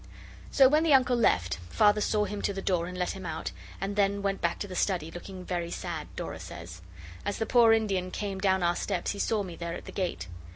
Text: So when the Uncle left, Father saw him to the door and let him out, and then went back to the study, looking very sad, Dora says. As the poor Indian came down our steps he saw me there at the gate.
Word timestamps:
So 0.49 0.67
when 0.67 0.81
the 0.83 0.95
Uncle 0.95 1.15
left, 1.15 1.57
Father 1.69 2.01
saw 2.01 2.25
him 2.25 2.41
to 2.41 2.53
the 2.53 2.61
door 2.63 2.87
and 2.87 2.97
let 2.97 3.11
him 3.11 3.23
out, 3.23 3.51
and 3.79 3.95
then 3.95 4.23
went 4.23 4.41
back 4.41 4.57
to 4.57 4.67
the 4.67 4.75
study, 4.75 5.11
looking 5.11 5.45
very 5.45 5.69
sad, 5.69 6.07
Dora 6.15 6.39
says. 6.39 6.81
As 7.23 7.37
the 7.37 7.45
poor 7.45 7.71
Indian 7.71 8.09
came 8.09 8.39
down 8.39 8.63
our 8.63 8.75
steps 8.75 9.11
he 9.11 9.19
saw 9.19 9.43
me 9.43 9.55
there 9.55 9.75
at 9.75 9.85
the 9.85 9.91
gate. 9.91 10.25